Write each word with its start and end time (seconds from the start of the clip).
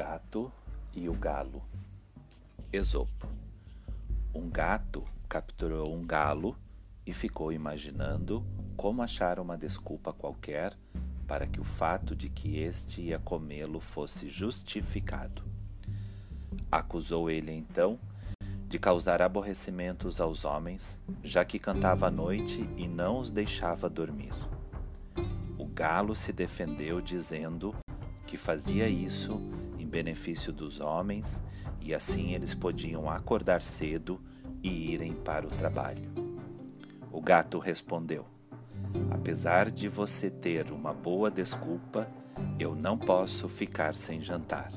gato 0.00 0.50
e 0.94 1.10
o 1.10 1.12
galo. 1.12 1.62
Esopo. 2.72 3.28
Um 4.34 4.48
gato 4.48 5.04
capturou 5.28 5.94
um 5.94 6.00
galo 6.02 6.56
e 7.04 7.12
ficou 7.12 7.52
imaginando 7.52 8.42
como 8.78 9.02
achar 9.02 9.38
uma 9.38 9.58
desculpa 9.58 10.10
qualquer 10.10 10.74
para 11.28 11.46
que 11.46 11.60
o 11.60 11.64
fato 11.64 12.16
de 12.16 12.30
que 12.30 12.56
este 12.56 13.02
ia 13.02 13.18
comê-lo 13.18 13.78
fosse 13.78 14.30
justificado. 14.30 15.44
Acusou 16.72 17.28
ele 17.28 17.52
então 17.52 17.98
de 18.66 18.78
causar 18.78 19.20
aborrecimentos 19.20 20.18
aos 20.18 20.46
homens, 20.46 20.98
já 21.22 21.44
que 21.44 21.58
cantava 21.58 22.06
à 22.06 22.10
noite 22.10 22.66
e 22.74 22.88
não 22.88 23.18
os 23.18 23.30
deixava 23.30 23.90
dormir. 23.90 24.32
O 25.58 25.66
galo 25.66 26.16
se 26.16 26.32
defendeu 26.32 27.02
dizendo 27.02 27.76
que 28.26 28.38
fazia 28.38 28.88
isso 28.88 29.38
benefício 29.90 30.52
dos 30.52 30.80
homens 30.80 31.42
e 31.80 31.92
assim 31.92 32.32
eles 32.32 32.54
podiam 32.54 33.10
acordar 33.10 33.60
cedo 33.60 34.20
e 34.62 34.92
irem 34.92 35.12
para 35.12 35.46
o 35.46 35.50
trabalho. 35.50 36.08
O 37.10 37.20
gato 37.20 37.58
respondeu: 37.58 38.24
Apesar 39.10 39.70
de 39.70 39.88
você 39.88 40.30
ter 40.30 40.70
uma 40.70 40.94
boa 40.94 41.30
desculpa, 41.30 42.08
eu 42.58 42.74
não 42.74 42.96
posso 42.96 43.48
ficar 43.48 43.94
sem 43.94 44.20
jantar. 44.20 44.70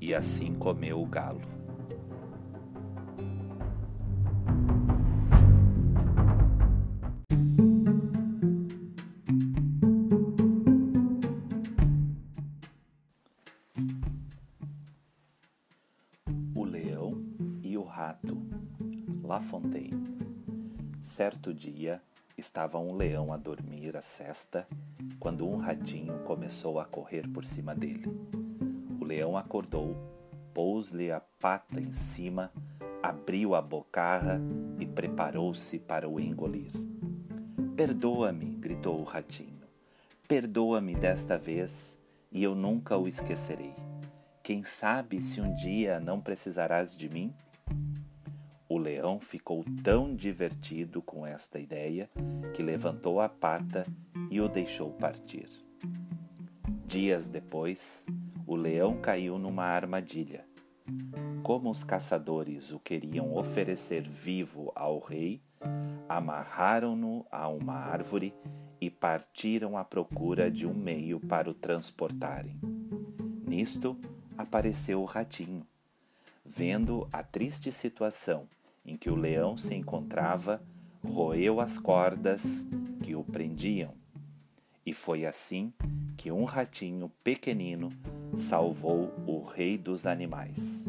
E 0.00 0.14
assim 0.14 0.54
comeu 0.54 1.00
o 1.00 1.06
galo. 1.06 1.57
La 19.28 19.40
Fontaine. 19.40 20.16
Certo 21.02 21.52
dia, 21.52 22.00
estava 22.38 22.78
um 22.78 22.96
leão 22.96 23.30
a 23.30 23.36
dormir 23.36 23.94
a 23.94 24.00
cesta 24.00 24.66
quando 25.20 25.46
um 25.46 25.58
ratinho 25.58 26.20
começou 26.20 26.80
a 26.80 26.86
correr 26.86 27.28
por 27.28 27.44
cima 27.44 27.74
dele. 27.74 28.06
O 28.98 29.04
leão 29.04 29.36
acordou, 29.36 29.94
pôs-lhe 30.54 31.12
a 31.12 31.20
pata 31.20 31.78
em 31.78 31.92
cima, 31.92 32.50
abriu 33.02 33.54
a 33.54 33.60
bocarra 33.60 34.40
e 34.80 34.86
preparou-se 34.86 35.78
para 35.78 36.08
o 36.08 36.18
engolir. 36.18 36.72
Perdoa-me, 37.76 38.46
gritou 38.54 38.98
o 38.98 39.04
ratinho. 39.04 39.60
Perdoa-me 40.26 40.94
desta 40.94 41.36
vez 41.36 41.98
e 42.32 42.42
eu 42.42 42.54
nunca 42.54 42.96
o 42.96 43.06
esquecerei. 43.06 43.74
Quem 44.42 44.64
sabe 44.64 45.20
se 45.20 45.38
um 45.38 45.54
dia 45.54 46.00
não 46.00 46.18
precisarás 46.18 46.96
de 46.96 47.10
mim? 47.10 47.34
O 48.70 48.76
leão 48.76 49.18
ficou 49.18 49.64
tão 49.82 50.14
divertido 50.14 51.00
com 51.00 51.26
esta 51.26 51.58
ideia 51.58 52.10
que 52.54 52.62
levantou 52.62 53.18
a 53.18 53.26
pata 53.26 53.86
e 54.30 54.42
o 54.42 54.48
deixou 54.48 54.92
partir. 54.92 55.48
Dias 56.86 57.30
depois, 57.30 58.04
o 58.46 58.54
leão 58.54 59.00
caiu 59.00 59.38
numa 59.38 59.64
armadilha. 59.64 60.44
Como 61.42 61.70
os 61.70 61.82
caçadores 61.82 62.70
o 62.70 62.78
queriam 62.78 63.34
oferecer 63.34 64.06
vivo 64.06 64.70
ao 64.74 64.98
rei, 64.98 65.40
amarraram-no 66.06 67.24
a 67.30 67.48
uma 67.48 67.74
árvore 67.74 68.34
e 68.78 68.90
partiram 68.90 69.78
à 69.78 69.84
procura 69.84 70.50
de 70.50 70.66
um 70.66 70.74
meio 70.74 71.18
para 71.18 71.50
o 71.50 71.54
transportarem. 71.54 72.60
Nisto, 73.46 73.98
apareceu 74.36 75.00
o 75.00 75.06
ratinho. 75.06 75.66
Vendo 76.44 77.08
a 77.10 77.22
triste 77.22 77.72
situação 77.72 78.46
em 78.88 78.96
que 78.96 79.10
o 79.10 79.14
leão 79.14 79.58
se 79.58 79.74
encontrava, 79.74 80.62
roeu 81.04 81.60
as 81.60 81.78
cordas 81.78 82.66
que 83.02 83.14
o 83.14 83.22
prendiam. 83.22 83.92
E 84.84 84.94
foi 84.94 85.26
assim 85.26 85.72
que 86.16 86.32
um 86.32 86.44
ratinho 86.44 87.12
pequenino 87.22 87.90
salvou 88.34 89.12
o 89.26 89.44
rei 89.44 89.76
dos 89.76 90.06
animais. 90.06 90.86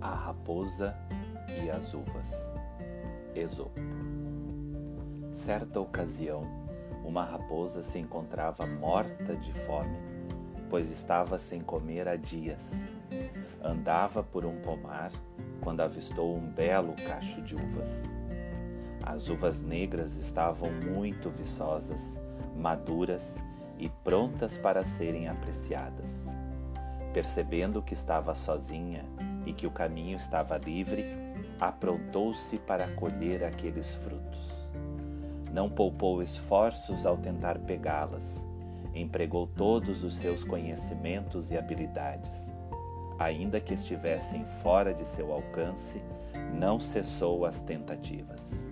A 0.00 0.14
raposa 0.14 0.96
e 1.62 1.68
as 1.68 1.92
uvas. 1.92 2.50
Esopo. 3.34 3.78
Certa 5.32 5.80
ocasião, 5.80 6.61
uma 7.04 7.24
raposa 7.24 7.82
se 7.82 7.98
encontrava 7.98 8.66
morta 8.66 9.36
de 9.36 9.52
fome, 9.52 9.96
pois 10.70 10.90
estava 10.90 11.38
sem 11.38 11.60
comer 11.60 12.08
há 12.08 12.16
dias. 12.16 12.72
Andava 13.62 14.22
por 14.22 14.44
um 14.44 14.60
pomar 14.60 15.12
quando 15.60 15.80
avistou 15.80 16.36
um 16.36 16.40
belo 16.40 16.94
cacho 17.06 17.42
de 17.42 17.54
uvas. 17.54 18.02
As 19.04 19.28
uvas 19.28 19.60
negras 19.60 20.16
estavam 20.16 20.70
muito 20.70 21.28
viçosas, 21.28 22.16
maduras 22.56 23.36
e 23.78 23.88
prontas 23.88 24.56
para 24.56 24.84
serem 24.84 25.28
apreciadas. 25.28 26.24
Percebendo 27.12 27.82
que 27.82 27.94
estava 27.94 28.34
sozinha 28.34 29.04
e 29.44 29.52
que 29.52 29.66
o 29.66 29.70
caminho 29.70 30.16
estava 30.16 30.56
livre, 30.56 31.04
aprontou-se 31.60 32.58
para 32.58 32.88
colher 32.94 33.44
aqueles 33.44 33.94
frutos. 33.96 34.61
Não 35.52 35.68
poupou 35.68 36.22
esforços 36.22 37.04
ao 37.04 37.18
tentar 37.18 37.58
pegá-las, 37.58 38.42
empregou 38.94 39.46
todos 39.46 40.02
os 40.02 40.16
seus 40.16 40.42
conhecimentos 40.42 41.50
e 41.50 41.58
habilidades. 41.58 42.50
Ainda 43.18 43.60
que 43.60 43.74
estivessem 43.74 44.44
fora 44.62 44.94
de 44.94 45.04
seu 45.04 45.30
alcance, 45.30 46.02
não 46.54 46.80
cessou 46.80 47.44
as 47.44 47.60
tentativas. 47.60 48.66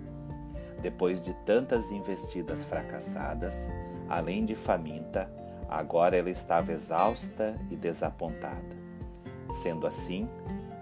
Depois 0.81 1.23
de 1.23 1.33
tantas 1.45 1.91
investidas 1.91 2.65
fracassadas, 2.65 3.69
além 4.09 4.43
de 4.43 4.55
faminta, 4.55 5.31
agora 5.69 6.17
ela 6.17 6.31
estava 6.31 6.71
exausta 6.71 7.55
e 7.69 7.75
desapontada. 7.75 8.75
Sendo 9.61 9.85
assim, 9.85 10.27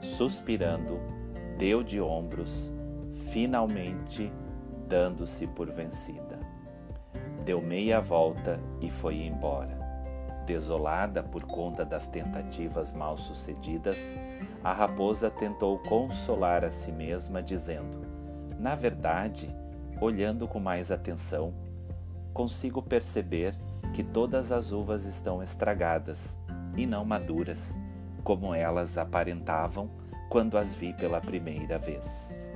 suspirando, 0.02 1.00
deu 1.58 1.84
de 1.84 2.00
ombros, 2.00 2.72
finalmente 3.32 4.32
dando-se 4.90 5.46
por 5.46 5.72
vencida. 5.72 6.40
Deu 7.46 7.62
meia 7.62 8.02
volta 8.02 8.60
e 8.82 8.90
foi 8.90 9.22
embora. 9.26 9.78
Desolada 10.46 11.22
por 11.22 11.44
conta 11.44 11.86
das 11.86 12.08
tentativas 12.08 12.92
mal 12.92 13.18
sucedidas, 13.18 13.98
a 14.64 14.74
raposa 14.74 15.30
tentou 15.30 15.78
consolar 15.78 16.66
a 16.66 16.72
si 16.72 16.92
mesma, 16.92 17.42
dizendo: 17.42 18.02
Na 18.60 18.74
verdade, 18.76 19.56
olhando 20.02 20.48
com 20.48 20.60
mais 20.60 20.92
atenção, 20.92 21.54
consigo 22.34 22.82
perceber 22.82 23.56
que 23.94 24.04
todas 24.04 24.52
as 24.52 24.72
uvas 24.72 25.06
estão 25.06 25.42
estragadas 25.44 26.40
e 26.76 26.88
não 26.88 27.06
maduras 27.06 27.78
como 28.24 28.54
elas 28.54 28.98
aparentavam 28.98 29.90
quando 30.30 30.58
as 30.58 30.74
vi 30.74 30.94
pela 30.94 31.22
primeira 31.22 31.78
vez. 31.78 32.49